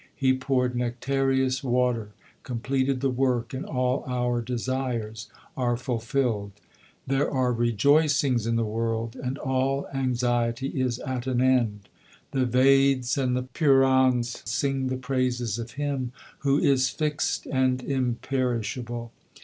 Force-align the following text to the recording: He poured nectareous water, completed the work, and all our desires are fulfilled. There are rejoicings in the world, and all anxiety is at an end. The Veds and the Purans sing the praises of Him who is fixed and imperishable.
He 0.15 0.33
poured 0.35 0.75
nectareous 0.75 1.63
water, 1.63 2.09
completed 2.41 3.01
the 3.01 3.11
work, 3.11 3.53
and 3.53 3.63
all 3.67 4.03
our 4.07 4.41
desires 4.41 5.29
are 5.55 5.77
fulfilled. 5.77 6.53
There 7.05 7.29
are 7.29 7.53
rejoicings 7.53 8.47
in 8.47 8.55
the 8.55 8.65
world, 8.65 9.15
and 9.15 9.37
all 9.37 9.87
anxiety 9.93 10.69
is 10.69 10.97
at 10.97 11.27
an 11.27 11.39
end. 11.39 11.81
The 12.31 12.47
Veds 12.47 13.15
and 13.15 13.37
the 13.37 13.43
Purans 13.43 14.41
sing 14.43 14.87
the 14.87 14.97
praises 14.97 15.59
of 15.59 15.73
Him 15.73 16.13
who 16.39 16.57
is 16.57 16.89
fixed 16.89 17.45
and 17.51 17.83
imperishable. 17.83 19.11